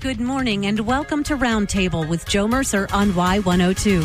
[0.00, 4.04] Good morning and welcome to Roundtable with Joe Mercer on Y102.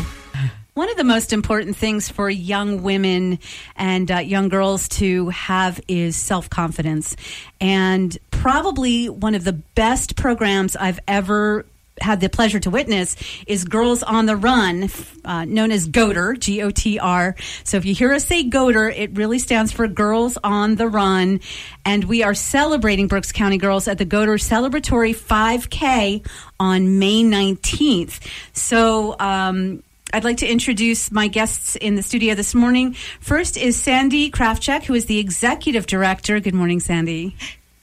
[0.74, 3.38] One of the most important things for young women
[3.76, 7.14] and uh, young girls to have is self confidence.
[7.60, 11.64] And probably one of the best programs I've ever
[12.00, 13.16] had the pleasure to witness
[13.46, 14.90] is Girls on the Run,
[15.24, 17.36] uh, known as GOTR, G O T R.
[17.62, 21.40] So if you hear us say GOTR, it really stands for Girls on the Run.
[21.84, 26.26] And we are celebrating Berks County Girls at the GOTR Celebratory 5K
[26.58, 28.20] on May 19th.
[28.52, 32.94] So, um, I'd like to introduce my guests in the studio this morning.
[33.18, 36.38] First is Sandy Krafchek, who is the executive director.
[36.38, 37.34] Good morning, Sandy.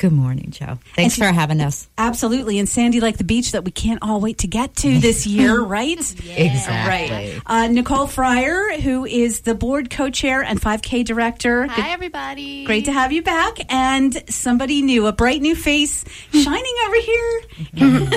[0.02, 0.80] Good morning, Joe.
[0.96, 1.88] Thanks she- for having us.
[1.96, 2.58] Absolutely.
[2.58, 5.62] And Sandy like the beach that we can't all wait to get to this year,
[5.62, 6.24] right?
[6.24, 6.34] yeah.
[6.34, 7.16] Exactly.
[7.36, 7.42] Right.
[7.46, 11.68] Uh, Nicole Fryer, who is the board co chair and 5K director.
[11.68, 12.66] Good- Hi, everybody.
[12.66, 13.60] Great to have you back.
[13.72, 17.42] And somebody new, a bright new face shining over here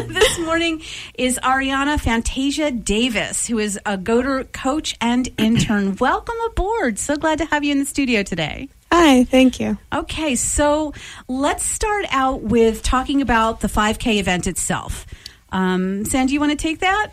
[0.07, 0.81] this morning
[1.19, 5.97] is Ariana Fantasia Davis, who is a GOTR coach and intern.
[5.97, 6.99] Welcome aboard.
[6.99, 8.71] So glad to have you in the studio today.
[8.97, 9.77] Hi, thank you.
[9.93, 10.95] Okay, so
[11.27, 15.05] let's start out with talking about the 5K event itself.
[15.51, 17.11] Um, Sandy, you want to take that?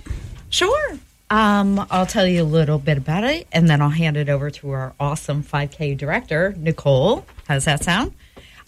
[0.52, 0.92] Sure.
[1.32, 4.52] Um, I'll tell you a little bit about it, and then I'll hand it over
[4.52, 7.26] to our awesome 5K director, Nicole.
[7.48, 8.14] How's that sound?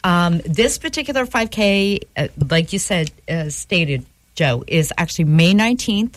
[0.03, 6.15] Um, this particular 5K, uh, like you said, uh, stated, Joe, is actually May 19th,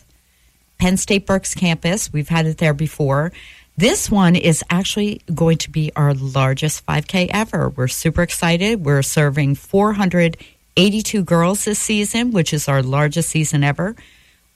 [0.79, 2.11] Penn State Berks campus.
[2.11, 3.33] We've had it there before.
[3.79, 7.69] This one is actually going to be our largest 5K ever.
[7.69, 8.87] We're super excited.
[8.87, 13.95] We're serving 482 girls this season, which is our largest season ever,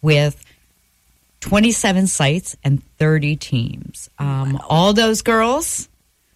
[0.00, 0.42] with
[1.40, 4.08] 27 sites and 30 teams.
[4.18, 5.90] Um, All those girls,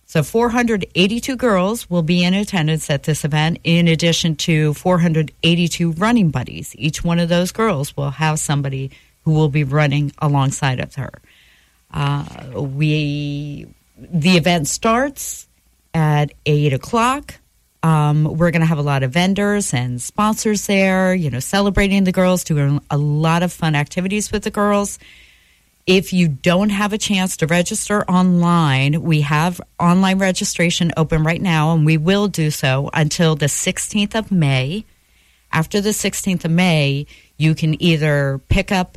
[0.04, 6.28] so 482 girls will be in attendance at this event, in addition to 482 running
[6.28, 6.74] buddies.
[6.76, 8.90] Each one of those girls will have somebody
[9.24, 11.22] who will be running alongside of her.
[11.94, 12.24] Uh,
[12.60, 13.66] we
[13.96, 15.48] the event starts
[15.94, 17.36] at eight o'clock.
[17.84, 21.14] Um, we're going to have a lot of vendors and sponsors there.
[21.14, 24.98] You know, celebrating the girls, doing a lot of fun activities with the girls.
[25.86, 31.40] If you don't have a chance to register online, we have online registration open right
[31.40, 34.84] now, and we will do so until the 16th of May.
[35.52, 37.06] After the 16th of May,
[37.36, 38.96] you can either pick up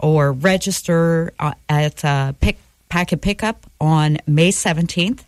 [0.00, 5.24] or register uh, at uh, pick, packet pickup on May 17th.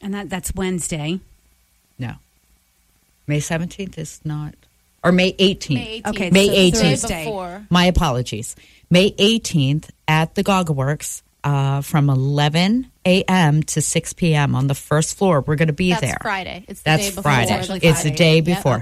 [0.00, 1.20] And that, that's Wednesday.
[1.98, 2.12] No.
[3.26, 4.54] May 17th is not,
[5.02, 5.74] or May 18th.
[5.74, 6.06] May 18th.
[6.10, 6.80] Okay, May so 18th.
[6.82, 7.60] Thursday.
[7.70, 8.54] My apologies.
[8.90, 13.62] May 18th at the Goggleworks uh, from 11 a.m.
[13.64, 14.54] to 6 p.m.
[14.54, 15.40] on the first floor.
[15.40, 16.18] We're going to be That's there.
[16.20, 16.64] Friday.
[16.68, 17.22] It's the That's day before.
[17.22, 17.42] Friday.
[17.42, 18.16] It's actually It's the Friday.
[18.16, 18.44] day Yep.
[18.44, 18.78] before.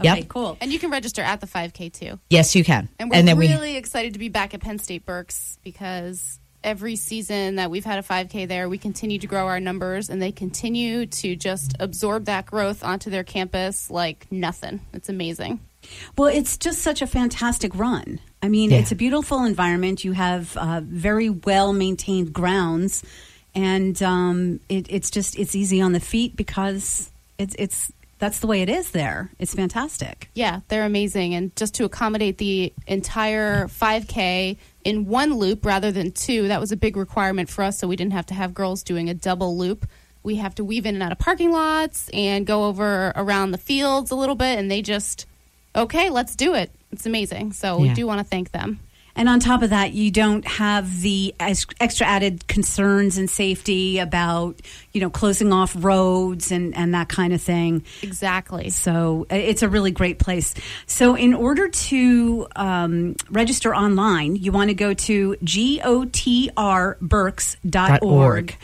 [0.00, 0.20] Okay.
[0.20, 0.28] Yep.
[0.28, 0.56] Cool.
[0.60, 2.18] And you can register at the 5K too.
[2.30, 2.88] Yes, you can.
[2.98, 6.96] And we're then we really excited to be back at Penn State Berks because every
[6.96, 10.32] season that we've had a 5K there, we continue to grow our numbers and they
[10.32, 14.80] continue to just absorb that growth onto their campus like nothing.
[14.92, 15.60] It's amazing.
[16.18, 18.20] Well, it's just such a fantastic run.
[18.42, 18.78] I mean, Yeah.
[18.78, 20.04] it's a beautiful environment.
[20.04, 23.02] You have uh, very well maintained grounds,
[23.54, 28.46] and um, it, it's just it's easy on the feet because it's it's that's the
[28.46, 29.30] way it is there.
[29.38, 30.30] It's fantastic.
[30.34, 31.34] Yeah, they're amazing.
[31.34, 36.70] And just to accommodate the entire 5K in one loop rather than two, that was
[36.70, 37.78] a big requirement for us.
[37.78, 39.86] So we didn't have to have girls doing a double loop.
[40.22, 43.58] We have to weave in and out of parking lots and go over around the
[43.58, 44.58] fields a little bit.
[44.58, 45.24] And they just,
[45.74, 46.70] okay, let's do it.
[46.92, 47.52] It's amazing.
[47.52, 48.80] So we do want to thank them.
[49.16, 54.60] And on top of that, you don't have the extra added concerns and safety about
[54.92, 57.84] you know closing off roads and and that kind of thing.
[58.02, 58.70] Exactly.
[58.70, 60.54] So uh, it's a really great place.
[60.86, 66.52] So in order to um, register online, you want to go to gotr.berks.org.
[68.02, 68.56] org.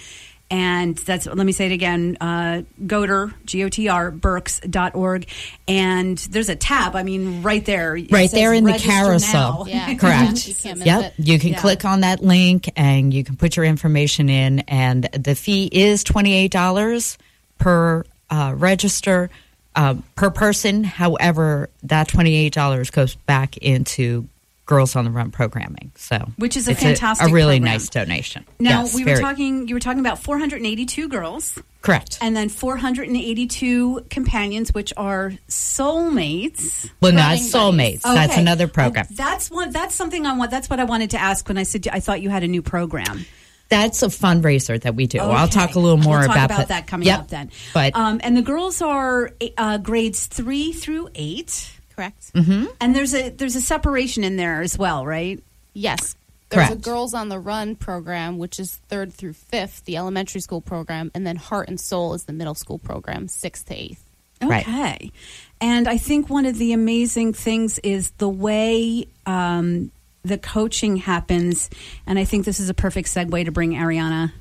[0.50, 5.26] And that's, let me say it again, uh, GOTR, G-O-T-R, Berks.org.
[5.66, 7.96] And there's a tab, I mean, right there.
[7.96, 9.64] It right there in the carousel.
[9.64, 9.70] now.
[9.70, 9.94] Yeah.
[9.98, 10.46] Correct.
[10.46, 11.04] You can't miss Yep.
[11.04, 11.14] it.
[11.19, 11.60] You can Yeah.
[11.60, 16.04] click on that link and you can put your information in, and the fee is
[16.04, 17.16] $28
[17.58, 19.31] per uh, register.
[19.75, 20.84] um, per person.
[20.84, 24.26] However, that $28 goes back into
[24.67, 25.93] Girls on the Run programming.
[25.97, 27.73] So, Which is a fantastic a, really program.
[27.75, 28.45] nice donation.
[28.59, 29.69] Now Yes, we were very- talking.
[29.69, 32.19] You were talking about 482 girls, correct.
[32.21, 36.91] and then 482 companions, which are soulmates.
[37.01, 38.03] Well, not soulmates.
[38.03, 39.07] That's another program.
[39.11, 39.71] Oh, that's one.
[39.71, 40.51] That's something I want.
[40.51, 42.63] That's what I wanted to ask when I said I thought you had a new
[42.63, 43.25] program.
[43.69, 45.19] That's a fundraiser that we do.
[45.19, 47.19] I'll talk a little more We'll talk about, about that coming Yep.
[47.19, 47.51] up then.
[47.75, 52.32] But um, and the girls are uh, grades three through eight, Correct.
[52.34, 52.66] Mm-hmm.
[52.81, 55.43] and there's a there's a separation in there as well, right?
[55.72, 56.14] Yes.
[56.48, 56.82] There's a Correct.
[56.82, 61.26] Girls on the Run program, which is third through fifth, the elementary school program, and
[61.26, 64.04] then Heart and Soul is the middle school program, sixth to eighth.
[64.40, 64.62] Right.
[64.69, 65.10] Okay.
[65.60, 69.90] And I think one of the amazing things is the way um,
[70.22, 71.70] the coaching happens.
[72.06, 74.32] And I think this is a perfect segue to bring Ariana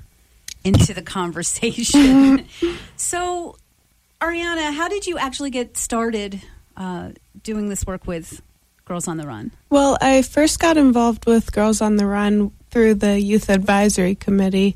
[0.63, 2.45] into the conversation.
[2.97, 3.55] so,
[4.19, 6.41] Ariana, how did you actually get started
[6.77, 7.09] uh,
[7.43, 8.41] doing this work with
[8.85, 9.51] Girls on the Run?
[9.69, 14.75] Well, I first got involved with Girls on the Run through the Youth Advisory Committee,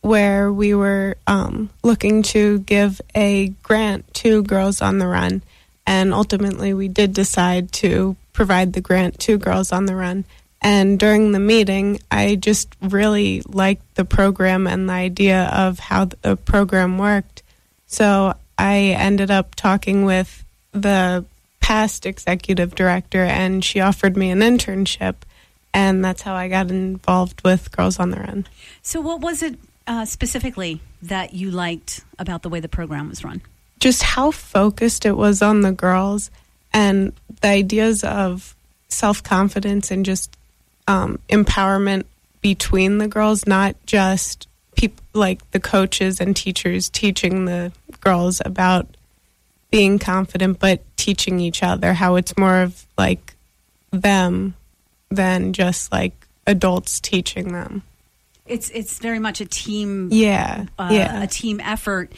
[0.00, 5.42] where we were um, looking to give a grant to Girls on the Run.
[5.86, 10.24] And ultimately, we did decide to provide the grant to Girls on the Run.
[10.60, 16.04] And during the meeting, I just really liked the program and the idea of how
[16.04, 17.42] the program worked.
[17.86, 21.24] So I ended up talking with the
[21.60, 25.14] past executive director, and she offered me an internship.
[25.74, 28.46] And that's how I got involved with Girls on the Run.
[28.82, 33.24] So, what was it uh, specifically that you liked about the way the program was
[33.24, 33.40] run?
[33.82, 36.30] just how focused it was on the girls
[36.72, 38.54] and the ideas of
[38.88, 40.36] self confidence and just
[40.86, 42.04] um, empowerment
[42.40, 44.46] between the girls, not just
[44.76, 48.86] people like the coaches and teachers teaching the girls about
[49.72, 53.34] being confident, but teaching each other how it's more of like
[53.90, 54.54] them
[55.10, 56.12] than just like
[56.46, 57.82] adults teaching them.
[58.46, 60.66] It's it's very much a team Yeah.
[60.78, 61.22] uh, yeah.
[61.22, 62.12] a team effort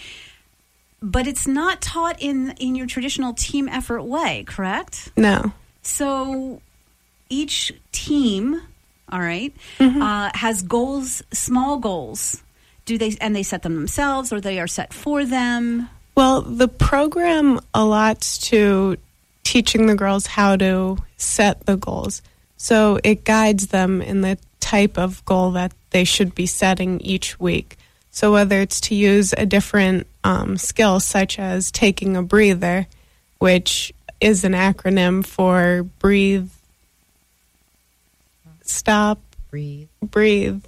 [1.03, 5.53] but it's not taught in in your traditional team effort way correct no.
[5.83, 6.63] so
[7.29, 8.61] each team
[9.13, 10.01] all right, Mm-hmm.
[10.01, 12.43] uh, has goals small goals
[12.87, 16.69] do they and they set them themselves or they are set for them Well, the
[16.69, 18.97] program allots to
[19.43, 22.23] teaching the girls how to set the goals.
[22.57, 27.39] So it guides them in the type of goal that they should be setting each
[27.39, 27.77] week.
[28.11, 32.87] So whether it's to use a different um, skill, such as taking a breather,
[33.39, 36.49] which is an acronym for breathe,
[38.63, 39.19] stop,
[39.51, 39.89] breathe.
[40.01, 40.65] breathe,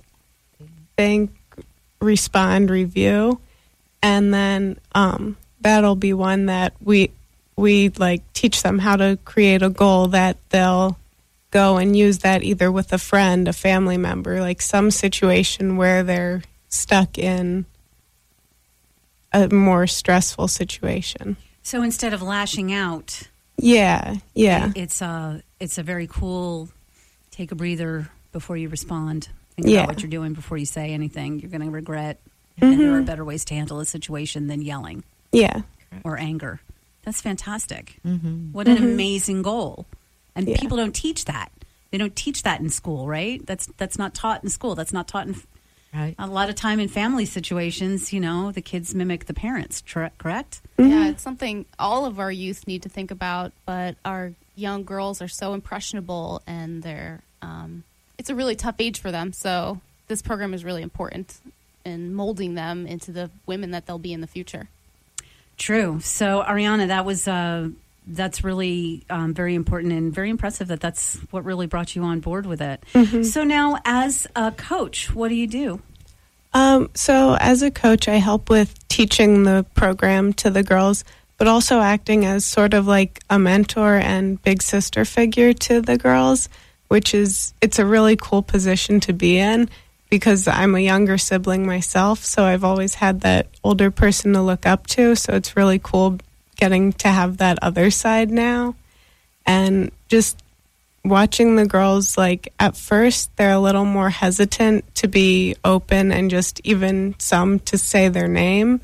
[0.96, 1.30] think,
[2.00, 3.40] respond, review,
[4.02, 7.10] and then um, that'll be one that we
[7.56, 10.98] we like teach them how to create a goal that they'll
[11.50, 16.02] go and use that either with a friend, a family member, like some situation where
[16.02, 17.64] they're stuck in
[19.32, 21.36] a more stressful situation.
[21.62, 23.22] so instead of lashing out
[23.58, 26.68] Yeah, yeah, it's a it's a very cool
[27.30, 29.78] take a breather before you respond think Yeah.
[29.84, 32.18] about what you're doing before you say anything you're going to regret
[32.60, 32.72] Mm-hmm.
[32.72, 35.62] and there are better ways to handle a situation than yelling yeah.
[36.04, 36.60] or anger.
[37.02, 37.98] That's fantastic.
[38.04, 38.52] Mm-hmm.
[38.52, 38.84] What an mm-hmm.
[38.84, 39.86] amazing goal.
[40.34, 40.56] And Yeah.
[40.58, 41.52] people don't teach that.
[41.90, 43.44] They don't teach that in school, right?
[43.46, 44.74] That's that's not taught in school.
[44.74, 45.36] That's not taught in
[45.94, 46.14] Right.
[46.18, 48.12] a lot of time in family situations.
[48.12, 49.80] You know, the kids mimic the parents.
[49.80, 50.60] Tr- correct?
[50.78, 55.22] Yeah, it's something all of our youth need to think about, but our young girls
[55.22, 57.84] are so impressionable and they're um,
[58.18, 59.32] it's a really tough age for them.
[59.32, 61.38] So this program is really important
[61.86, 64.68] in molding them into the women that they'll be in the future.
[65.56, 66.00] True.
[66.00, 67.68] So Ariana, that was uh,
[68.06, 70.68] that's really um, very important and very impressive.
[70.68, 72.84] That that's what really brought you on board with it.
[73.24, 75.80] So now, as a coach, what do you do?
[76.52, 81.04] Um, so, as a coach, I help with teaching the program to the girls,
[81.36, 85.98] but also acting as sort of like a mentor and big sister figure to the
[85.98, 86.48] girls,
[86.88, 89.68] which is it's a really cool position to be in
[90.08, 94.66] because I'm a younger sibling myself, so I've always had that older person to look
[94.66, 95.16] up to.
[95.16, 96.18] So it's really cool
[96.56, 98.74] getting to have that other side now,
[99.44, 100.42] and just
[101.04, 106.30] watching the girls like at first they're a little more hesitant to be open and
[106.32, 108.80] just even some to say their name.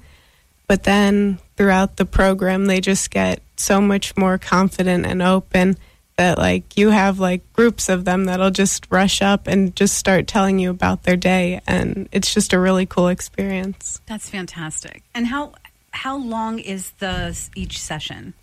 [0.69, 5.77] But then throughout the program they just get so much more confident and open
[6.17, 10.27] that like you have like groups of them that'll just rush up and just start
[10.27, 15.03] telling you about their day and it's just a really cool experience That's fantastic.
[15.15, 15.55] And how
[15.91, 18.35] how long is the each session?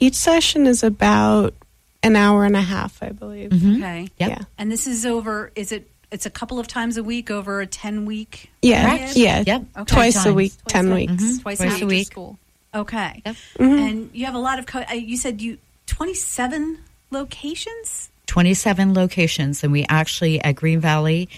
[0.00, 1.54] Each session is about
[2.02, 3.50] an hour and a half, I believe.
[3.50, 3.76] Mm-hmm.
[3.82, 4.08] Okay.
[4.18, 4.28] Yep.
[4.30, 4.38] Yeah.
[4.58, 5.50] And this is over.
[5.56, 5.90] Is it?
[6.12, 8.50] It's a couple of times a week over a ten week.
[8.62, 9.16] Yeah, Correct?
[9.16, 9.42] yeah.
[9.46, 9.62] Yep.
[9.78, 9.94] Okay.
[9.94, 11.12] Twice a week, Twice ten a- mm-hmm.
[11.16, 11.38] weeks.
[11.38, 11.88] Twice, Twice a a week.
[11.88, 12.06] week.
[12.06, 12.38] School.
[12.74, 13.22] Okay.
[13.26, 13.36] Yep.
[13.58, 13.78] Mm-hmm.
[13.78, 14.66] And you have a lot of.
[14.66, 16.78] Co- uh, you said you twenty seven
[17.10, 18.10] locations.
[18.26, 21.28] 27 locations, and we actually at Green Valley,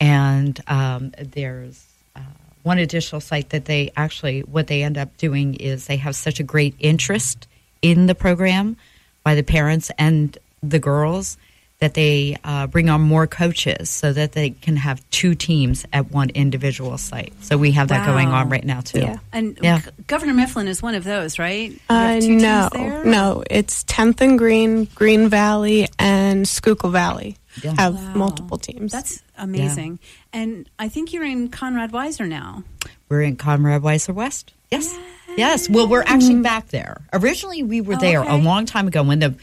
[0.00, 2.20] and um, there's uh,
[2.62, 6.40] one additional site that they actually what they end up doing is they have such
[6.40, 7.46] a great interest
[7.82, 8.76] in the program
[9.22, 11.36] by the parents and the girls
[11.80, 16.10] that they uh, bring on more coaches so that they can have two teams at
[16.10, 17.32] one individual site.
[17.42, 19.00] So we have that going on right now too.
[19.00, 19.16] Yeah.
[19.32, 19.80] And Yeah.
[20.06, 21.70] Governor Mifflin is one of those, right?
[21.72, 23.04] You Uh, have two no, teams there?
[23.04, 23.42] no.
[23.50, 27.74] It's 10th and Green, Green Valley, and Schuylkill Valley Yeah.
[27.76, 28.12] have Wow.
[28.14, 28.92] multiple teams.
[28.92, 29.98] That's amazing.
[30.32, 32.62] And I think you're in Conrad Weiser now.
[33.08, 34.52] We're in Conrad Weiser West.
[34.70, 34.96] Yes.
[35.36, 35.68] Yes.
[35.68, 37.00] Well, we're actually back there.
[37.12, 39.34] Originally, we were Oh, there a long time ago when the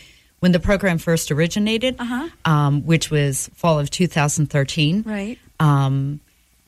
[0.41, 2.27] when the program first originated, Uh-huh.
[2.45, 5.03] um, which was fall of 2013.
[5.05, 5.39] Right.
[5.59, 6.19] Um,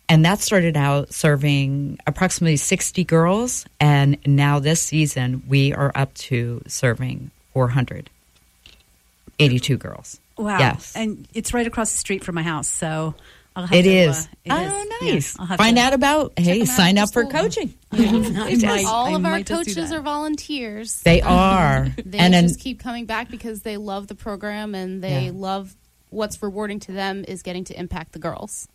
[0.08, 3.66] and that started out serving approximately 60 girls.
[3.80, 10.20] And now this season, we are up to serving 482 girls.
[10.38, 10.60] Wow.
[10.60, 10.94] Yes.
[10.96, 13.16] And it's right across the street from my house, so
[13.56, 14.18] It to, is.
[14.18, 14.90] uh, it oh, is.
[15.02, 15.38] nice.
[15.40, 17.74] Yes, Find out about, hey, out sign up for coaching.
[17.92, 18.86] I It might- is.
[18.86, 21.02] All I of our might just do coaches are volunteers.
[21.02, 21.88] They are.
[22.06, 25.32] They and then, just keep coming back because they love the program and they Yeah.
[25.34, 25.76] love
[26.10, 28.68] what's rewarding to them is getting to impact the girls.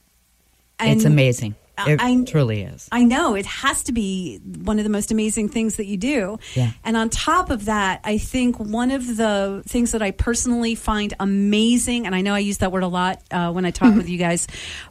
[0.80, 1.54] it's amazing.
[1.86, 2.88] It I- truly is.
[2.90, 6.38] I know it has to be one of the most amazing things that you do.
[6.54, 6.72] Yeah.
[6.84, 11.14] And on top of that, I think one of the things that I personally find
[11.20, 14.08] amazing, and I know I use that word a lot uh, when I talk with
[14.08, 14.46] you guys,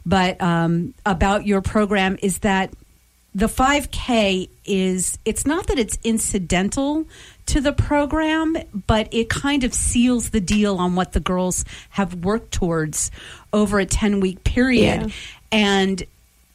[0.06, 2.72] but um, about your program is that
[3.34, 7.06] the 5K is, it's not that it's incidental
[7.46, 12.24] to the program, but it kind of seals the deal on what the girls have
[12.24, 13.10] worked towards
[13.52, 15.02] over a 10 week period.
[15.02, 15.08] Yeah.
[15.52, 16.02] And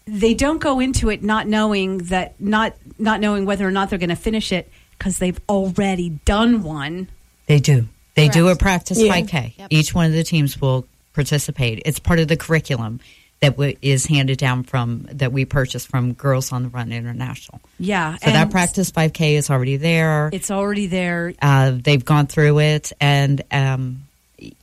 [0.05, 3.99] they don't go into it not knowing that not not knowing whether or not they're
[3.99, 7.09] going to finish it because they've already done one.
[7.47, 7.87] They do.
[8.15, 9.11] They do a practice Yeah.
[9.13, 9.53] 5K.
[9.57, 9.67] Yep.
[9.71, 11.81] Each one of the teams will participate.
[11.85, 12.99] It's part of the curriculum
[13.39, 17.59] that w- is handed down from that we purchased from Girls on the Run International.
[17.79, 20.29] Yeah, So that practice 5K is already there.
[20.31, 21.33] it's already there.
[21.41, 24.03] Uh, they've gone through it, and um,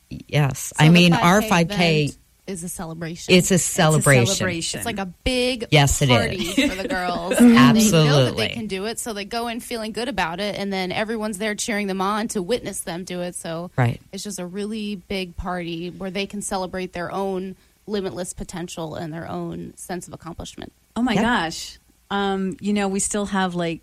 [0.09, 2.05] yes, So I the mean our 5K.
[2.05, 2.17] event
[2.51, 3.33] is a celebration.
[3.35, 4.27] It's a celebration.
[4.27, 4.79] celebration.
[4.81, 6.71] It's like a big Yes, it party is.
[6.71, 7.33] for the girls.
[7.39, 8.47] and They know that Absolutely.
[8.49, 11.39] they can do it, so they go in feeling good about it, and then everyone's
[11.39, 13.35] there cheering them on to witness them do it.
[13.35, 14.01] So Right.
[14.13, 19.13] it's just a really big party where they can celebrate their own limitless potential and
[19.13, 20.73] their own sense of accomplishment.
[20.97, 21.23] Oh my Yep.
[21.23, 21.79] gosh.
[22.11, 23.81] Um, you know, we still have like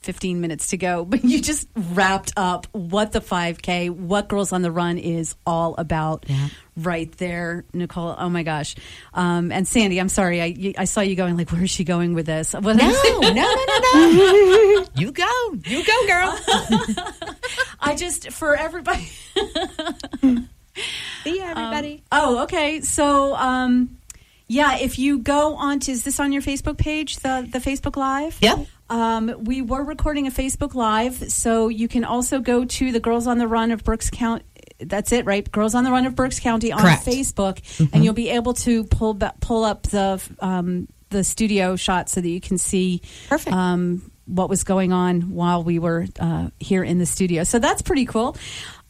[0.00, 4.62] 15 minutes to go, but you just wrapped up what the 5K, what Girls on
[4.62, 6.48] the Run is all about Yeah.
[6.76, 8.14] Right there, Nicole.
[8.16, 8.74] Oh my gosh.
[9.14, 10.40] Um, and Sandy, I'm sorry.
[10.40, 12.52] I, I saw you going like, where is she going with this?
[12.54, 14.86] What No, no, no, no, no.
[14.96, 16.38] you go, you go, girl.
[17.80, 19.08] I just, for everybody.
[21.24, 22.02] See ya, everybody.
[22.10, 22.80] Oh, okay.
[22.80, 23.98] So, um,
[24.48, 27.96] yeah, if you go on to, is this on your Facebook page, the, the Facebook
[27.96, 28.38] Live?
[28.40, 28.66] Yep.
[28.90, 33.26] Um, we were recording a Facebook Live, so you can also go to the Girls
[33.26, 34.44] on the Run of Berks County.
[34.88, 35.50] That's it, right?
[35.50, 37.04] Girls on the Run of Berks County on Correct.
[37.04, 42.08] Facebook, and you'll be able to pull ba- pull up the um, the studio shot
[42.08, 43.54] so that you can see Perfect.
[43.54, 47.44] um, what was going on while we were uh, here in the studio.
[47.44, 48.36] So that's pretty cool.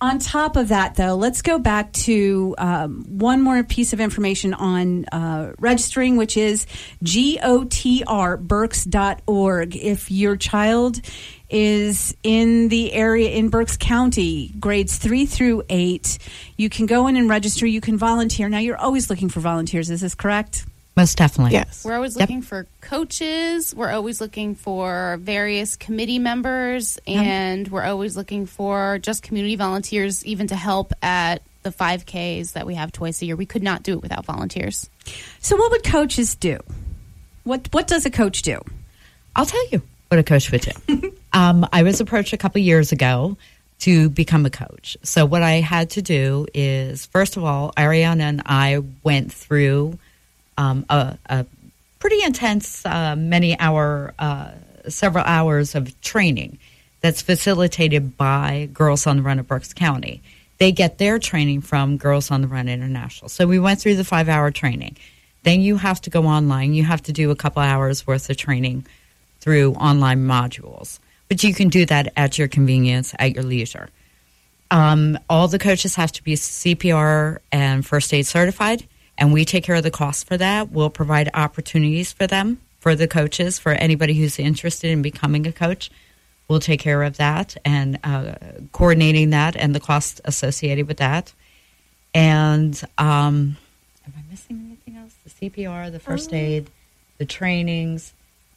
[0.00, 4.52] On top of that, though, let's go back to um, one more piece of information
[4.52, 6.66] on uh, registering, which is
[7.04, 9.76] gotrberks.org.
[9.76, 11.00] If your child
[11.52, 16.18] is in the area in Berks County, grades three through eight,
[16.56, 17.66] you can go in and register.
[17.66, 18.48] You can volunteer.
[18.48, 19.90] Now, you're always looking for volunteers.
[19.90, 20.64] Is this correct?
[20.96, 21.52] Most definitely.
[21.52, 21.84] Yes.
[21.84, 22.20] We're always Yep.
[22.28, 23.74] looking for coaches.
[23.74, 30.24] We're always looking for various committee members, and we're always looking for just community volunteers,
[30.26, 33.36] even to help at the 5Ks that we have twice a year.
[33.36, 34.90] We could not do it without volunteers.
[35.40, 36.58] So, what would coaches do?
[37.44, 38.60] What What does a coach do?
[39.34, 41.12] I'll tell you what a coach would do.
[41.32, 43.36] um, I was approached a couple years ago
[43.80, 44.96] to become a coach.
[45.02, 49.98] So what I had to do is, first of all, Ariana and I went through
[50.56, 51.46] um, a, a
[51.98, 54.52] pretty intense, uh, many hour, uh,
[54.88, 56.58] several hours of training
[57.00, 60.22] that's facilitated by Girls on the Run of Berks County.
[60.58, 63.28] They get their training from Girls on the Run International.
[63.28, 64.96] So we went through the five hour training.
[65.42, 66.74] Then you have to go online.
[66.74, 68.86] You have to do a couple hours worth of training
[69.40, 71.00] through online modules.
[71.32, 73.88] But you can do that at your convenience, at your leisure.
[74.70, 78.86] Um, all the coaches have to be CPR and first aid certified,
[79.16, 80.70] and we take care of the cost for that.
[80.70, 85.52] We'll provide opportunities for them, for the coaches, for anybody who's interested in becoming a
[85.52, 85.90] coach.
[86.48, 88.34] We'll take care of that and uh,
[88.72, 91.32] coordinating that and the cost associated with that.
[92.12, 93.56] And um,
[94.04, 95.14] am I missing anything else?
[95.24, 96.68] The CPR, the first aid,
[97.16, 98.12] the trainings,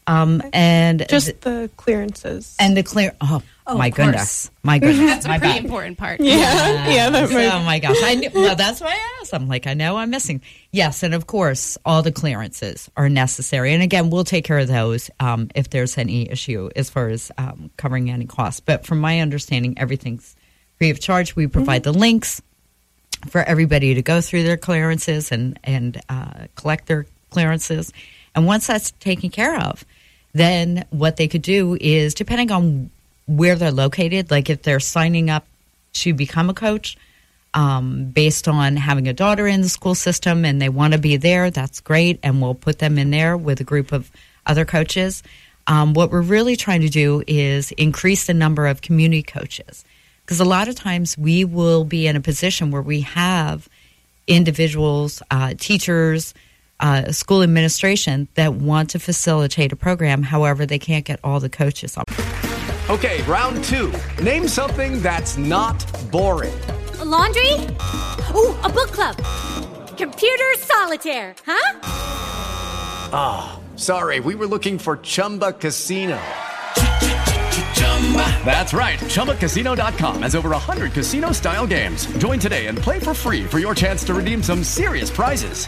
[0.08, 2.56] um, and Just the clearances.
[2.60, 3.14] and the clear.
[3.22, 5.66] Oh, Oh, my goodness, my goodness, That's a my pretty bad.
[5.66, 6.20] important part.
[6.20, 7.96] yeah, yeah, that might Oh my gosh!
[8.00, 9.34] I knew, well, that's why I asked.
[9.34, 10.42] I'm like, I know I'm missing.
[10.72, 13.74] Yes, and of course, all the clearances are necessary.
[13.74, 17.32] And again, we'll take care of those um, if there's any issue as far as
[17.40, 18.60] um, covering any costs.
[18.60, 20.36] But from my understanding, everything's
[20.78, 21.36] free of charge.
[21.36, 22.44] We provide the links
[23.30, 27.92] for everybody to go through their clearances and and uh, collect their clearances.
[28.36, 29.86] And once that's taken care of,
[30.34, 32.90] then what they could do is, depending on
[33.26, 35.46] where they're located, like if they're signing up
[35.94, 36.98] to become a coach
[37.54, 41.16] um, based on having a daughter in the school system and they want to be
[41.16, 42.20] there, that's great.
[42.22, 44.12] And we'll put them in there with a group of
[44.46, 45.24] other coaches.
[45.68, 49.86] Um, what we're really trying to do is increase the number of community coaches.
[50.26, 53.70] Because a lot of times we will be in a position where we have
[54.28, 56.34] individuals, uh, teachers,
[56.80, 60.24] uh, school administration that want to facilitate a program.
[60.24, 62.06] However, they can't get all the coaches on.
[62.90, 63.92] Okay, round two.
[64.22, 66.54] Name something that's not boring.
[67.00, 67.54] A laundry?
[68.34, 69.16] Ooh, a book club.
[69.98, 71.80] Computer solitaire, huh?
[73.12, 76.20] Ah, sorry, we were looking for Chumba Casino.
[78.46, 79.00] That's right.
[79.00, 82.06] ChumbaCasino.com has over 100 casino style games.
[82.18, 85.68] Join today and play for free for your chance to redeem some serious prizes.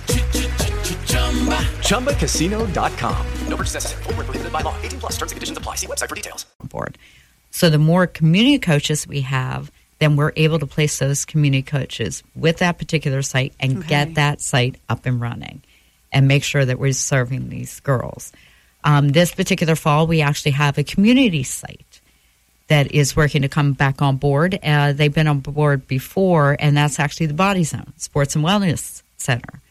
[1.82, 3.26] ChumbaCasino.com.
[3.48, 4.04] No purchase necessary.
[4.04, 4.76] Void where prohibited by law.
[4.84, 5.76] 18 plus terms and conditions apply.
[5.76, 6.46] See website for details.
[6.64, 6.98] board.
[7.52, 12.22] So the more community coaches we have, then we're able to place those community coaches
[12.36, 15.64] with that particular site and get that site up and running
[16.12, 18.32] and make sure that we're serving these girls.
[18.84, 22.02] Um, this particular fall, we actually have a community site
[22.68, 24.60] that is working to come back on board.
[24.62, 29.02] Uh, they've been on board before, and that's actually the Body Zone Sports and Wellness
[29.18, 29.62] Center.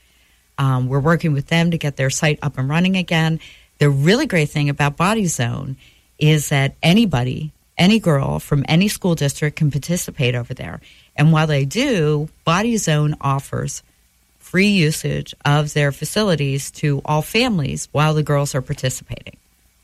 [0.59, 3.40] Um, we're working with them to get their site up and running again.
[3.79, 5.77] The really great thing about Body Zone
[6.19, 10.81] is that anybody, any girl from any school district can participate over there.
[11.14, 13.83] And while they do, Body Zone offers
[14.38, 19.37] free usage of their facilities to all families while the girls are participating.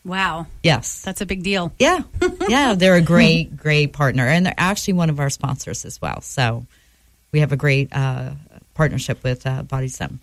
[0.04, 1.02] Wow, Yes.
[1.02, 1.72] that's a big deal.
[1.78, 2.00] Yeah.
[2.48, 2.74] Yeah.
[2.74, 4.26] They're a great, great partner.
[4.26, 6.20] And they're actually one of our sponsors as well.
[6.22, 6.66] So
[7.30, 8.30] we have a great uh,
[8.74, 10.18] partnership with uh, Body Zone.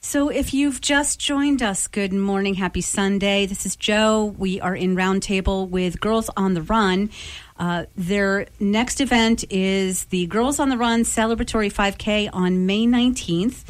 [0.00, 3.44] So, if you've just joined us, good morning, happy Sunday.
[3.46, 4.26] This is Joe.
[4.38, 7.10] We are in Roundtable with Girls on the Run.
[7.58, 13.64] Uh, their next event is the Girls on the Run Celebratory 5K on May 19th.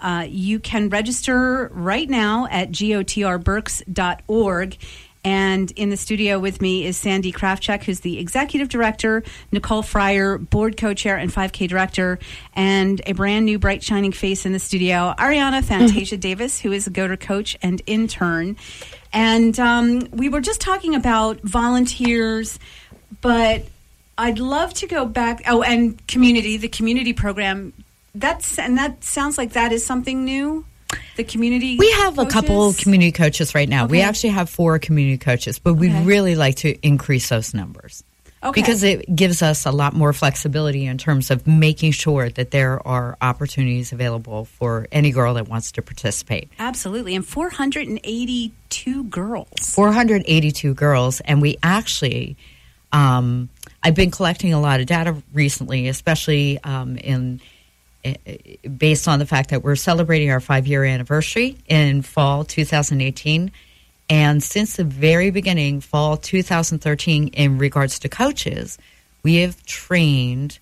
[0.00, 4.76] Uh, you can register right now at gotr.berks.org.
[5.22, 10.38] And in the studio with me is Sandy Kraftcheck, who's the executive director, Nicole Fryer,
[10.38, 12.18] board co chair and 5K director,
[12.54, 16.86] and a brand new bright shining face in the studio, Ariana Fantasia Davis, who is
[16.86, 18.56] a go to coach and intern.
[19.12, 22.58] And um, we were just talking about volunteers,
[23.20, 23.64] but
[24.16, 25.42] I'd love to go back.
[25.46, 27.72] Oh, and community, the community program.
[28.14, 30.64] That's and that sounds like that is something new.
[31.16, 31.76] The community.
[31.76, 33.86] We have a couple community coaches right now.
[33.86, 38.04] We actually have four community coaches, but we'd really like to increase those numbers.
[38.42, 38.62] Okay.
[38.62, 42.86] Because it gives us a lot more flexibility in terms of making sure that there
[42.88, 46.48] are opportunities available for any girl that wants to participate.
[46.58, 47.14] Absolutely.
[47.14, 49.48] And 482 girls.
[49.74, 52.38] 482 girls, and we actually,
[52.92, 53.50] um,
[53.82, 57.42] I've been collecting a lot of data recently, especially um, in
[58.76, 63.52] based on the fact that we're celebrating our five year anniversary in fall 2018.
[64.08, 68.78] And since the very beginning, fall 2013, in regards to coaches,
[69.22, 70.58] we have trained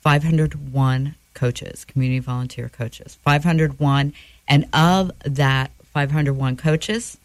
[0.00, 4.14] 501 coaches, community volunteer coaches, 501.
[4.48, 7.18] And of that 501 coaches,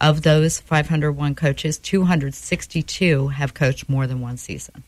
[0.00, 4.82] of those 501 coaches, 262 have coached more than one season.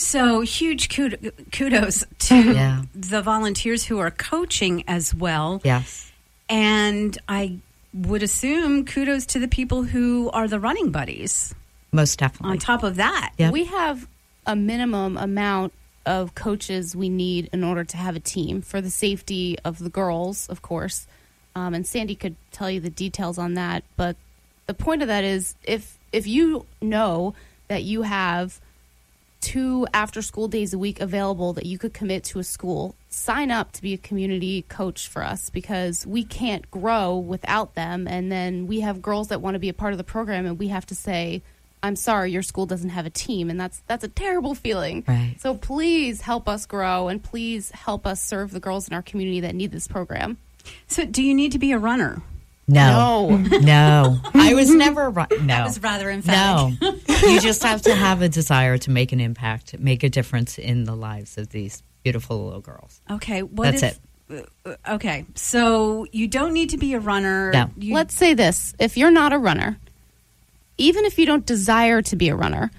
[0.00, 2.82] So huge kudos to Yeah.
[2.94, 5.60] the volunteers who are coaching as well.
[5.64, 6.10] Yes.
[6.48, 7.58] And I
[7.92, 11.54] would assume kudos to the people who are the running buddies
[11.92, 12.52] Most definitely.
[12.52, 13.32] on top of that.
[13.38, 13.52] Yep.
[13.52, 14.08] We have
[14.46, 15.72] a minimum amount
[16.06, 19.90] of coaches we need in order to have a team for the safety of the
[19.90, 21.06] girls, of course.
[21.54, 24.16] Um, and Sandy could tell you the details on that, but
[24.66, 27.34] the point of that is if if you know
[27.68, 28.60] that you have
[29.40, 33.50] two after school days a week available that you could commit to a school, sign
[33.50, 38.06] up to be a community coach for us because we can't grow without them.
[38.06, 40.58] And then we have girls that want to be a part of the program, and
[40.58, 41.42] we have to say,
[41.82, 45.04] "I'm sorry, your school doesn't have a team," and that's that's a terrible feeling.
[45.06, 45.36] Right.
[45.40, 49.40] So please help us grow, and please help us serve the girls in our community
[49.40, 50.38] that need this program.
[50.86, 52.22] So, do you need to be a runner?
[52.74, 55.28] No, no, I was never a run.
[55.30, 56.80] No, That was rather emphatic.
[56.80, 56.94] no.
[57.28, 60.84] you just have to have a desire to make an impact, make a difference in
[60.84, 63.00] the lives of these beautiful little girls.
[63.10, 63.82] Okay, what That's
[64.30, 67.50] if- uh, Okay, so you don't need to be a runner.
[67.52, 67.70] No.
[67.76, 69.78] You- Let's say this if you're not a runner,
[70.78, 72.70] even if you don't desire to be a runner,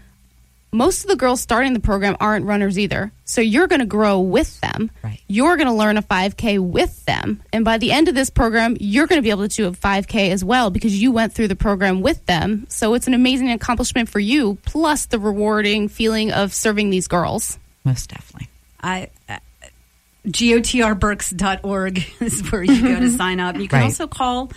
[0.72, 3.12] most of the girls starting the program aren't runners either.
[3.26, 4.90] So you're going to grow with them.
[5.04, 5.20] Right.
[5.28, 7.42] You're going to learn a 5K with them.
[7.52, 9.72] And by the end of this program, you're going to be able to do a
[9.72, 12.66] 5K as well because you went through the program with them.
[12.70, 17.60] So it's an amazing accomplishment for you, plus the rewarding feeling of serving these girls.
[17.84, 18.48] Most definitely.
[18.82, 19.38] I, uh,
[20.28, 23.58] gotrberks.org is where you go to sign up.
[23.58, 23.86] You can Right.
[23.86, 24.52] also call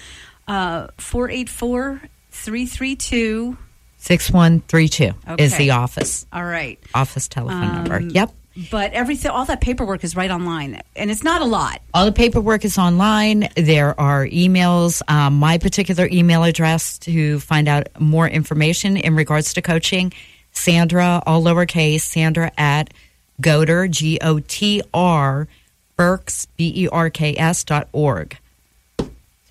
[0.46, 3.56] uh, 484 332.
[4.04, 6.78] Six one three two is the office All right.
[6.94, 7.96] office telephone number.
[7.96, 8.34] Um, Yep.
[8.70, 11.80] But everything, all that paperwork is right online, and it's not a lot.
[11.94, 13.48] All the paperwork is online.
[13.56, 15.00] There are emails.
[15.08, 20.12] Um, my particular email address to find out more information in regards to coaching,
[20.52, 22.92] Sandra, all lowercase, Sandra at
[23.40, 25.48] Goter, G O T R,
[25.96, 28.36] Berks, B E R K S dot org.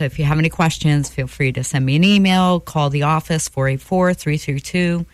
[0.04, 3.04] So if you have any questions, feel free to send me an email, call the
[3.04, 5.06] office 484 332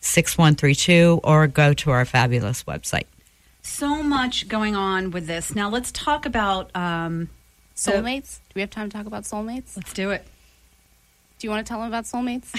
[0.00, 3.04] 6132, or go to our fabulous website.
[3.60, 5.54] So much going on with this.
[5.54, 6.74] Now let's talk about.
[6.74, 7.28] Um,
[7.74, 8.38] the- Soulmates?
[8.38, 9.76] Do we have time to talk about soulmates?
[9.76, 10.24] let's do it.
[11.38, 12.50] Do you want to tell them about soulmates?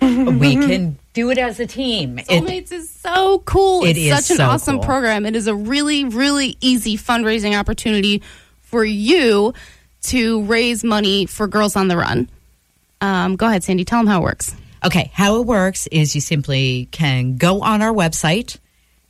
[0.40, 2.20] we can do it as a team.
[2.20, 3.84] It- Soulmates is so cool.
[3.84, 4.84] It it's is such an so awesome cool.
[4.86, 5.26] program.
[5.26, 8.22] It is a really, really easy fundraising opportunity
[8.62, 9.52] for you
[10.02, 12.28] to raise money for Girls on the Run.
[13.00, 13.84] Um, go ahead, Sandy.
[13.84, 14.54] Tell them how it works.
[14.84, 18.58] Okay, how it works is you simply can go on our website,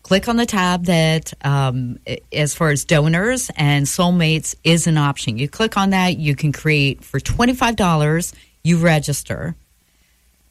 [0.02, 1.98] click on the tab that, um,
[2.32, 5.36] as far as donors and soulmates, is an option.
[5.36, 8.32] You click on that, you can create for $25,
[8.64, 9.56] you register,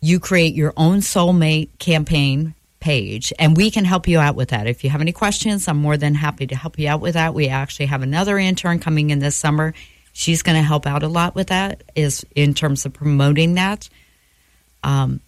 [0.02, 4.68] you create your own soulmate campaign page, and we can help you out with that.
[4.68, 7.34] If you have any questions, I'm more than happy to help you out with that.
[7.34, 9.74] We actually have another intern coming in this summer.
[10.18, 13.88] She's going to help out a lot with that, is in terms of promoting that.
[14.84, 15.20] Um,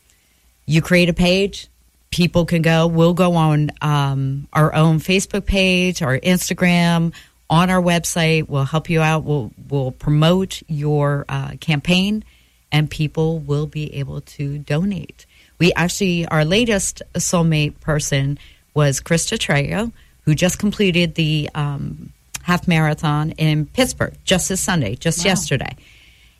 [0.65, 1.67] you create a page
[2.09, 7.13] people can go we'll go on um, our own facebook page our instagram
[7.49, 12.23] on our website we'll help you out we'll, we'll promote your uh, campaign
[12.71, 15.27] and people will be able to donate
[15.59, 18.39] we actually our latest soulmate person
[18.73, 19.91] was krista trejo
[20.23, 22.11] who just completed the um,
[22.43, 25.75] half marathon in pittsburgh just this sunday just yesterday.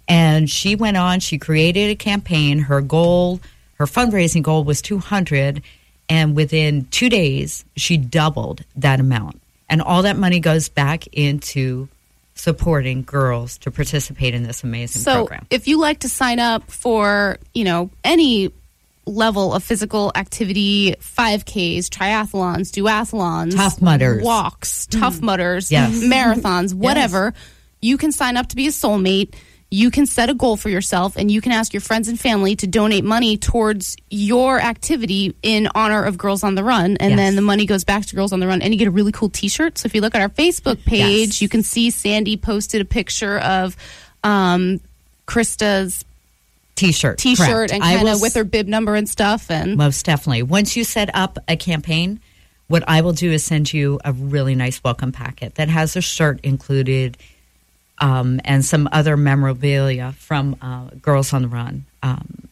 [0.07, 2.59] And she went on she created a campaign.
[2.59, 3.39] Her goal
[3.75, 5.62] her fundraising goal was 200
[6.09, 9.39] and within two days she doubled that amount.
[9.69, 11.88] And all that money goes back into
[12.33, 15.45] supporting girls to participate in this amazing So, program.
[15.49, 18.51] if you like to sign up for, you know, any
[19.10, 24.24] level of physical activity, 5Ks, triathlons, duathlons, Tough Mudders.
[24.24, 26.00] walks, tough mudders, Yes.
[26.04, 27.34] marathons, whatever,
[27.82, 29.34] you can sign up to be a soulmate.
[29.72, 32.56] You can set a goal for yourself and you can ask your friends and family
[32.56, 36.98] to donate money towards your activity in honor of Girls on the Run.
[36.98, 37.17] And Yes.
[37.17, 39.12] then the money goes back to Girls on the Run and you get a really
[39.12, 39.78] cool t shirt.
[39.78, 41.41] So if you look at our Facebook page, Yes.
[41.43, 43.78] you can see Sandy posted a picture of
[44.24, 44.80] um,
[45.28, 46.04] Krista's
[46.80, 47.74] t-shirt t-shirt correct.
[47.74, 50.44] and kind of with her bib number and stuff and Most definitely.
[50.44, 52.20] Once you set up a campaign,
[52.68, 56.02] what I will do is send you a really nice welcome packet that has a
[56.02, 57.18] shirt included
[58.00, 61.86] um, and some other memorabilia from uh, Girls on the Run.
[62.02, 62.48] Um,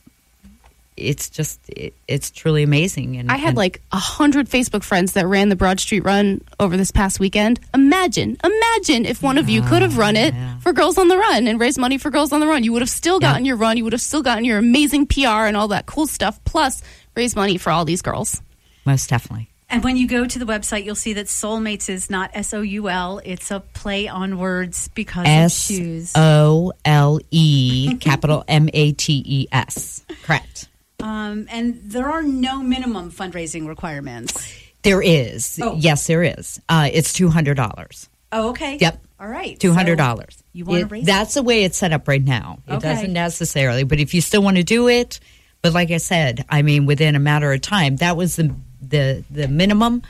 [0.97, 3.17] it's just, it, it's truly amazing.
[3.17, 6.41] And I had and- like a hundred Facebook friends that ran the Broad Street Run
[6.60, 7.60] over this past weekend.
[7.73, 10.60] Imagine, imagine if one of you could have run it yeah.
[10.60, 12.63] for Girls on the Run and raised money for Girls on the Run.
[12.63, 13.31] You would have still Yeah.
[13.31, 13.77] gotten your run.
[13.77, 16.39] You would have still gotten your amazing PR and all that cool stuff.
[16.45, 16.81] Plus,
[17.15, 18.41] raise money for all these girls.
[18.86, 19.49] most definitely.
[19.69, 22.62] And when you go to the website, you'll see that Soulmates is not S O
[22.62, 23.19] U L.
[23.25, 26.13] It's a play on words because of shoes.
[26.15, 30.05] O L E, capital M A T E S.
[30.23, 30.69] Correct.
[31.01, 34.53] Um, and there are no minimum fundraising requirements.
[34.81, 35.60] There is.
[35.62, 35.75] Oh.
[35.77, 36.60] Yes, there is.
[36.69, 38.07] Uh, it's $200.
[38.31, 38.77] Oh, okay.
[38.79, 39.03] Yep.
[39.19, 39.60] All right.
[39.60, 40.36] Two hundred dollars.
[40.38, 41.05] So you want to raise?
[41.05, 42.60] That's the way it's set up right now.
[42.67, 42.93] It Okay.
[42.93, 45.19] doesn't necessarily, but if you still want to do it,
[45.63, 49.23] but like I said, I mean, within a matter of time, that was the the
[49.31, 50.03] the minimum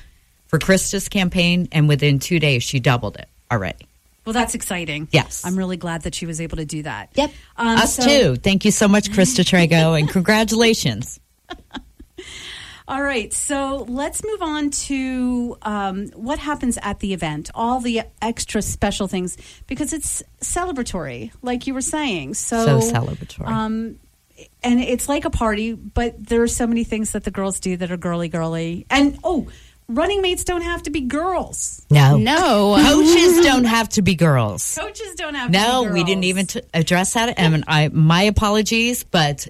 [0.47, 3.87] for Krista's campaign, and within two days, she doubled it already.
[4.27, 5.07] Well, that's exciting.
[5.13, 5.45] Yes.
[5.45, 7.11] I'm really glad that she was able to do that.
[7.15, 8.35] Yep, Um, us so- too.
[8.35, 11.21] Thank you so much, Krista Trago, and congratulations.
[12.89, 18.01] All right, so let's move on to um, what happens at the event, all the
[18.21, 22.33] extra special things, because it's celebratory, like you were saying.
[22.33, 23.47] So, So celebratory.
[23.47, 23.97] Um,
[24.61, 27.77] and it's like a party, but there are so many things that the girls do
[27.77, 28.85] that are girly, girly.
[28.89, 29.47] And oh,
[29.89, 31.85] running mates don't have to be girls.
[31.89, 32.75] No, No.
[32.81, 34.75] coaches don't have to be girls.
[34.77, 37.37] Coaches don't have No, to be we didn't even t- address that.
[37.37, 39.47] And I, my apologies, but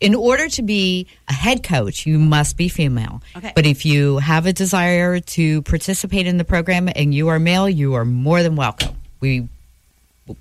[0.00, 3.22] in order to be a head coach, you must be female.
[3.36, 3.52] Okay.
[3.54, 7.68] But if you have a desire to participate in the program and you are male,
[7.68, 8.96] you are more than welcome.
[9.20, 9.48] We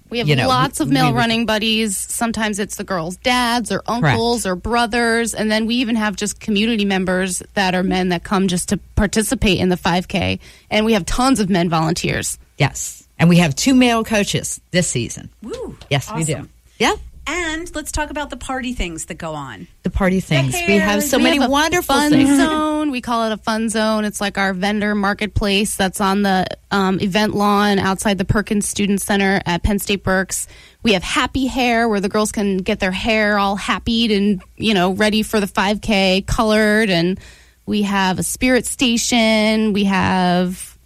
[0.09, 1.95] We have you know, lots of male we would- running buddies.
[1.97, 5.33] Sometimes it's the girls' dads or uncles or brothers.
[5.33, 8.77] And then we even have just community members that are men that come just to
[8.95, 10.39] participate in the 5K.
[10.69, 12.37] And we have tons of men volunteers.
[12.57, 15.29] yes, and we have two male coaches this season.
[15.41, 16.33] Woo, Yes, we do.
[16.33, 16.49] awesome.
[16.79, 16.93] Yeah,
[17.29, 19.67] And let's talk about the party things that go on.
[19.83, 20.53] the party things.
[20.53, 22.37] we have so We many have a wonderful fun things.
[22.37, 22.89] zone.
[22.89, 24.05] We call it a fun zone.
[24.05, 29.01] It's like our vendor marketplace that's on the um, event lawn outside the Perkins Student
[29.01, 30.47] Center at Penn State Berks.
[30.83, 34.73] We have happy hair where the girls can get their hair all happied and you
[34.73, 37.19] know ready for the 5K, colored, and
[37.65, 39.73] we have a spirit station.
[39.73, 40.77] We have.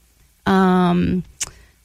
[0.48, 1.24] Um,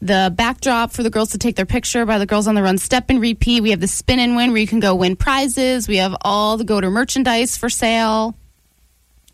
[0.01, 2.79] the backdrop for the girls to take their picture by the girls on the run
[2.79, 3.63] step and repeat.
[3.63, 5.89] We have the spin and win where you can go win prizes.
[5.89, 8.37] We have all the go to merchandise for sale.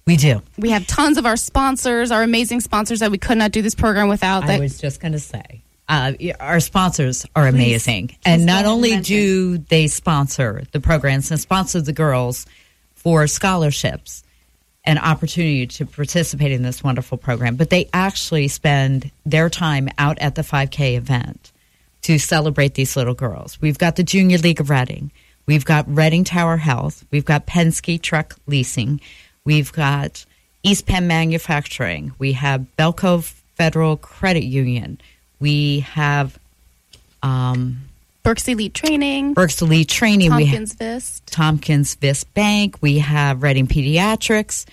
[0.07, 0.43] We do.
[0.59, 3.75] We have tons of our sponsors, our amazing sponsors that we could not do this
[3.75, 4.45] program without.
[4.45, 8.95] I That was just going to say, uh, our sponsors are amazing, and not only
[8.95, 9.15] mention.
[9.15, 12.47] do they sponsor the programs and sponsor the girls
[12.95, 14.25] for scholarships
[14.85, 20.19] and opportunity to participate in this wonderful program, but they actually spend their time out
[20.19, 21.53] at the 5K event
[22.03, 23.61] to celebrate these little girls.
[23.61, 25.13] We've got the Junior League of Reading.
[25.47, 27.05] We've got Reading Tower Health.
[27.11, 29.01] We've got Penske Truck Leasing.
[29.45, 30.25] We've got
[30.63, 32.13] East Penn Manufacturing.
[32.19, 33.23] We have Belco
[33.55, 35.01] Federal Credit Union.
[35.39, 36.39] We have
[37.23, 37.83] um,
[38.23, 40.35] Berks Elite Training, Berks Elite Training.
[40.35, 41.27] We have Tompkins Vist.
[41.27, 42.77] Tompkins Vist Bank.
[42.81, 44.65] We have Reading Pediatrics.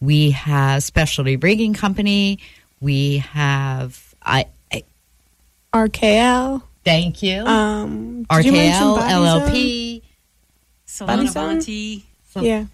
[0.00, 2.40] We have Specialty Rigging Company.
[2.80, 4.46] We have I.
[4.72, 4.84] I
[5.72, 6.62] RKL.
[6.84, 7.44] thank you.
[7.44, 10.02] Um, did you RKL LLP.
[10.86, 11.44] Salon Body Zone?
[11.50, 12.04] Avanti.
[12.40, 12.64] Yeah.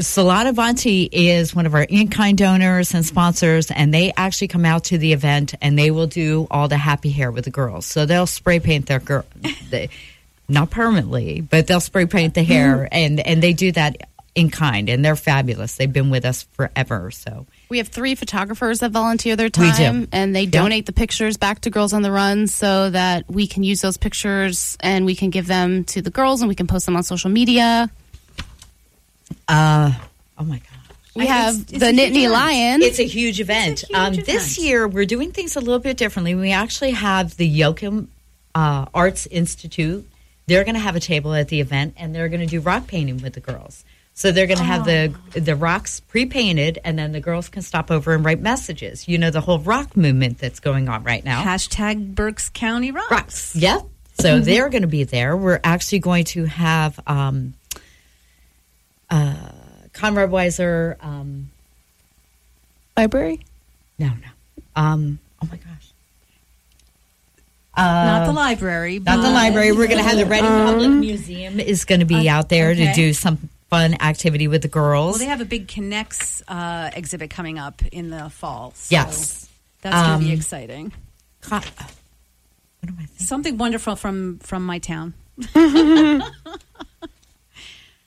[0.00, 4.84] Salon Avanti is one of our in-kind donors and sponsors, and they actually come out
[4.84, 7.86] to the event and they will do all the happy hair with the girls.
[7.86, 9.24] So they'll spray paint their girl,
[9.70, 9.90] they,
[10.48, 12.86] not permanently, but they'll spray paint the hair, mm-hmm.
[12.90, 15.76] and and they do that in kind, and they're fabulous.
[15.76, 17.12] They've been with us forever.
[17.12, 21.60] So We have three photographers that volunteer their time, and they donate the pictures back
[21.60, 25.30] to Girls on the Run so that we can use those pictures and we can
[25.30, 27.90] give them to the girls and we can post them on social media.
[29.48, 29.92] Uh,
[30.38, 30.68] oh my god.
[31.14, 32.30] We I- have it's- it's the a Nittany.
[32.30, 32.82] Lion.
[32.82, 33.80] It's a huge event.
[33.80, 34.26] huge um, event.
[34.26, 36.34] This year, we're doing things a little bit differently.
[36.34, 38.08] We actually have the Yocum
[38.54, 40.08] uh, Arts Institute.
[40.46, 42.86] They're going to have a table at the event, and they're going to do rock
[42.86, 43.84] painting with the girls.
[44.16, 47.62] So they're going to have the the rocks pre painted, and then the girls can
[47.62, 49.08] stop over and write messages.
[49.08, 51.42] You know the whole rock movement that's going on right now.
[51.42, 53.10] Hashtag Berks County Rocks.
[53.10, 53.80] Rocks, yeah.
[54.20, 55.36] So they're going to be there.
[55.36, 57.54] We're actually going to have um,
[59.10, 59.34] uh,
[59.92, 60.96] Conrad Weiser.
[61.04, 61.50] Um,
[62.96, 63.40] Library.
[63.98, 64.62] no, no.
[64.76, 65.90] Um, oh my gosh.
[67.76, 69.00] Uh, Not the library.
[69.00, 69.72] Not the library.
[69.72, 72.86] We're going to have the Reading Public Museum is going to be out there okay.
[72.86, 75.14] to do some fun activity with the girls.
[75.14, 78.72] Well, they have a big Connects uh, exhibit coming up in the fall.
[78.76, 79.48] so yes.
[79.82, 80.92] That's going to be Um, exciting.
[81.40, 81.64] Co- what
[82.88, 83.26] am I thinking?
[83.26, 85.14] Something wonderful from from my town.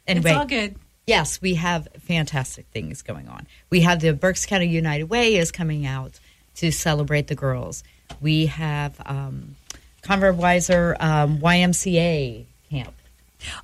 [0.10, 0.75] Anyway, It's all good.
[1.07, 3.47] Yes, we have fantastic things going on.
[3.71, 6.19] We have the Berks County United Way is coming out
[6.55, 7.83] to celebrate the girls.
[8.21, 9.55] We have um,
[10.03, 12.93] Conrad Weiser um, YMCA camp.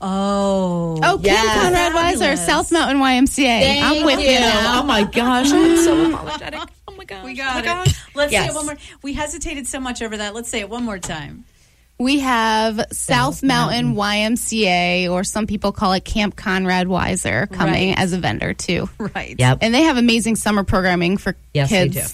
[0.01, 0.99] Oh.
[1.03, 1.63] oh, Kim Yes.
[1.63, 3.81] Conrad Weiser, South Mountain YMCA.
[3.81, 4.81] I'm with you, now.
[4.81, 6.61] Oh my gosh, I'm so apologetic.
[6.87, 7.25] Oh my gosh.
[7.25, 7.65] We oh got my it.
[7.65, 8.01] gosh.
[8.15, 8.77] Let's say it one more.
[9.01, 10.33] We hesitated so much over that.
[10.33, 11.45] Let's say it one more time.
[11.99, 17.99] We have South, Mountain, YMCA, or some people call it Camp Conrad Weiser, coming Right.
[17.99, 18.89] as a vendor too.
[18.97, 19.35] Right.
[19.37, 19.59] Yep.
[19.61, 21.95] And they have amazing summer programming for Yes, kids.
[21.95, 22.07] they do.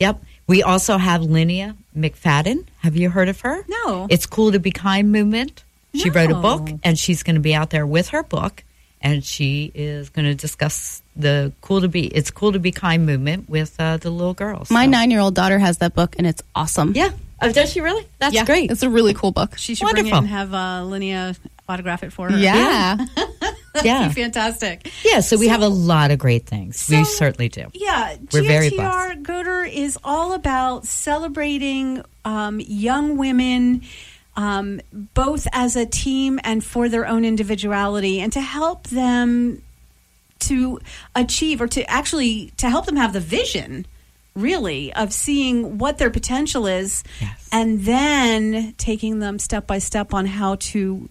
[0.00, 0.22] Yep.
[0.48, 2.64] We also have Linnea McFadden.
[2.80, 3.64] Have you heard of her?
[3.68, 4.08] No.
[4.10, 5.62] It's Cool to Be Kind movement.
[5.94, 8.64] She wrote a book, and she's going to be out there with her book,
[9.00, 12.06] and she is going to discuss the cool to be.
[12.06, 14.70] It's cool to be kind movement with uh, the little girls.
[14.70, 16.92] My So- nine year old daughter has that book, and it's awesome.
[16.96, 17.10] Yeah.
[17.42, 18.06] Oh, does she really?
[18.18, 18.70] That's Yeah, great.
[18.70, 19.58] It's a really cool book.
[19.58, 21.36] She should bring it and have uh, Linnea
[21.68, 22.36] autograph it for her.
[22.36, 23.04] Yeah.
[23.82, 24.08] yeah.
[24.12, 24.90] Fantastic.
[25.04, 26.86] Yeah, so we have a lot of great things.
[26.88, 27.70] we certainly do.
[27.74, 33.82] Yeah, We're very GOTR Goder is all about celebrating um, young women,
[34.36, 39.62] um, both as a team and for their own individuality, and to help them
[40.40, 40.80] to
[41.14, 43.86] achieve or to actually to help them have the vision
[44.34, 47.48] really of seeing what their potential is Yes.
[47.52, 51.08] and then taking them step by step on how to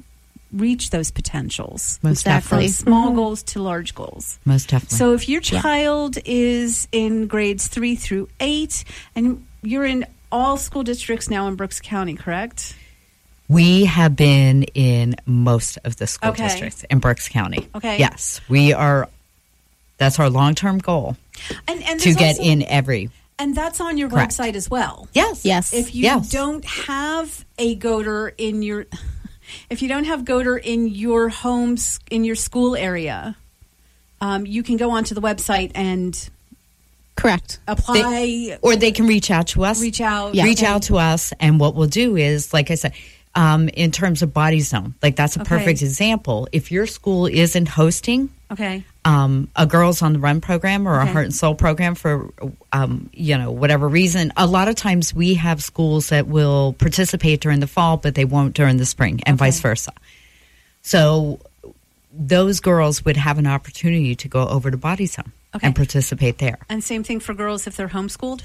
[0.52, 2.68] reach those potentials Most from definitely.
[2.70, 3.16] small mm-hmm.
[3.18, 4.98] goals to large goals Most definitely.
[4.98, 8.84] so if your child is in grades three through eight,
[9.16, 12.76] and you're in all school districts now in Berks County, correct?
[13.48, 16.48] We have been in most of the school Okay.
[16.48, 17.68] districts in Berks County.
[17.76, 17.98] Okay.
[18.00, 19.10] Yes, we are.
[19.98, 21.16] That's our long term goal
[21.68, 23.10] And and to get also- in every.
[23.40, 24.34] and that's on your Correct.
[24.34, 25.08] website as well.
[25.14, 25.44] Yes.
[25.46, 25.74] Yes.
[25.74, 26.30] If you Yes.
[26.30, 28.86] don't have a goater in your,
[29.70, 33.36] if you don't have goater in your homes in your school area,
[34.22, 36.30] um, you can go onto the website and
[37.16, 37.60] Correct.
[37.68, 38.02] apply.
[38.04, 39.82] They- or they can reach out to us.
[39.82, 40.36] Reach out.
[40.36, 40.44] Yeah.
[40.44, 40.68] Reach Okay.
[40.72, 42.94] out to us, and what we'll do is, like I said,
[43.36, 45.50] um, in terms of body zone, like that's a Okay.
[45.50, 46.48] perfect example.
[46.52, 48.84] If your school isn't hosting Okay.
[49.04, 51.10] Um, a girls on the run program or Okay.
[51.10, 52.30] a heart and soul program for
[52.72, 57.42] um, you know whatever reason a lot of times we have schools that will participate
[57.42, 59.92] during the fall but they won't during the spring and vice versa
[60.82, 61.40] so
[62.14, 65.68] those girls would have an opportunity to go over to body zone Okay.
[65.68, 68.44] and participate there And same thing for girls if they're homeschooled.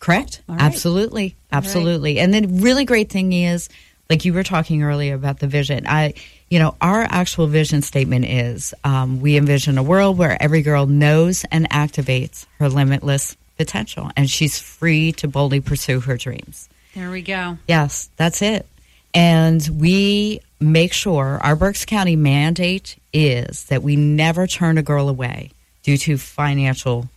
[0.00, 0.40] Correct.
[0.48, 0.60] Right.
[0.62, 1.36] Absolutely.
[1.52, 2.18] Absolutely.
[2.20, 3.68] And then really great thing is
[4.08, 5.86] like you were talking earlier about the vision.
[5.86, 6.14] I
[6.50, 10.86] you know, our actual vision statement is um, we envision a world where every girl
[10.86, 16.68] knows and activates her limitless potential and she's free to boldly pursue her dreams.
[16.94, 17.58] There we go.
[17.66, 18.66] Yes, that's it.
[19.14, 25.08] And we make sure our Berks County mandate is that we never turn a girl
[25.08, 25.50] away
[25.82, 27.08] due to financial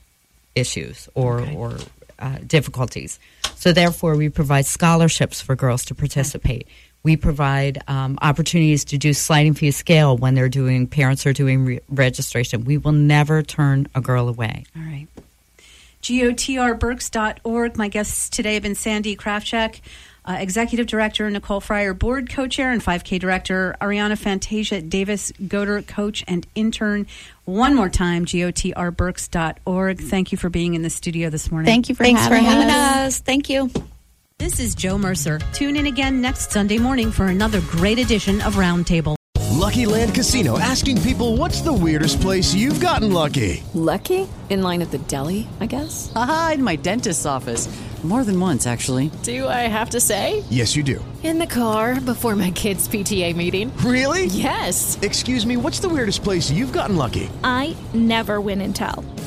[0.55, 1.77] issues or, or
[2.19, 3.19] uh, difficulties.
[3.55, 6.67] So, therefore, we provide scholarships for girls to participate.
[7.03, 11.65] We provide um, opportunities to do sliding fee scale when they're doing, parents are doing
[11.65, 12.63] re- registration.
[12.63, 14.65] We will never turn a girl away.
[14.75, 15.07] All right.
[16.03, 17.77] GOTRBerks.org.
[17.77, 19.81] My guests today have been Sandy Krafchek,
[20.25, 25.85] uh, Executive Director, Nicole Fryer, Board Co Chair, and 5K Director, Ariana Fantasia Davis, Goder
[25.85, 27.07] Coach and Intern.
[27.45, 29.99] One more time, GOTRBerks.org.
[29.99, 31.65] Thank you for being in the studio this morning.
[31.67, 33.07] Thank you for Thanks for having having us.
[33.07, 33.19] us.
[33.19, 33.71] Thank you.
[34.41, 35.37] This is Joe Mercer.
[35.53, 39.15] Tune in again next Sunday morning for another great edition of Roundtable.
[39.51, 43.63] Lucky Land Casino asking people what's the weirdest place you've gotten lucky?
[43.75, 44.27] Lucky?
[44.49, 46.11] In line at the deli, I guess?
[46.15, 47.69] Aha, in my dentist's office.
[48.03, 49.11] More than once, actually.
[49.21, 50.43] Do I have to say?
[50.49, 51.05] Yes, you do.
[51.21, 53.71] In the car before my kids' PTA meeting.
[53.85, 54.25] Really?
[54.25, 54.97] Yes.
[55.03, 57.29] Excuse me, what's the weirdest place you've gotten lucky?
[57.43, 59.05] I never win and tell.